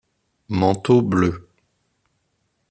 Manteau 0.49 1.01
bleu. 1.03 1.35